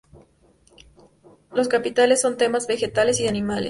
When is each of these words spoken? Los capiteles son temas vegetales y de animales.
Los 1.51 1.67
capiteles 1.67 2.19
son 2.21 2.35
temas 2.35 2.65
vegetales 2.65 3.19
y 3.19 3.23
de 3.25 3.29
animales. 3.29 3.59